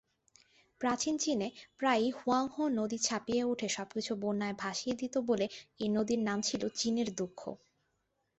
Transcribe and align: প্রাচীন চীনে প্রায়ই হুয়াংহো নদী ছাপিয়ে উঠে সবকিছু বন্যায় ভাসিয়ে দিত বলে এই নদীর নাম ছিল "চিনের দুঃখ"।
প্রাচীন 0.81 1.15
চীনে 1.17 1.47
প্রায়ই 1.79 2.09
হুয়াংহো 2.17 2.63
নদী 2.79 2.97
ছাপিয়ে 2.99 3.43
উঠে 3.43 3.67
সবকিছু 3.69 4.11
বন্যায় 4.23 4.55
ভাসিয়ে 4.59 4.95
দিত 5.01 5.15
বলে 5.29 5.45
এই 5.79 5.89
নদীর 5.97 6.21
নাম 6.27 6.39
ছিল 6.41 6.61
"চিনের 6.79 7.09
দুঃখ"। 7.17 7.41